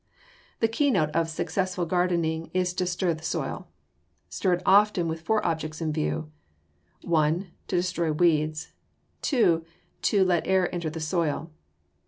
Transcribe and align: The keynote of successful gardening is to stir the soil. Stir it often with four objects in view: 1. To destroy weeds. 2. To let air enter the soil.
The 0.61 0.67
keynote 0.67 1.11
of 1.11 1.29
successful 1.29 1.85
gardening 1.85 2.49
is 2.55 2.73
to 2.73 2.87
stir 2.87 3.13
the 3.13 3.21
soil. 3.21 3.67
Stir 4.29 4.53
it 4.53 4.63
often 4.65 5.07
with 5.07 5.21
four 5.21 5.45
objects 5.45 5.79
in 5.79 5.93
view: 5.93 6.31
1. 7.03 7.51
To 7.67 7.75
destroy 7.75 8.11
weeds. 8.11 8.71
2. 9.21 9.63
To 10.01 10.23
let 10.25 10.47
air 10.47 10.73
enter 10.73 10.89
the 10.89 10.99
soil. 10.99 11.51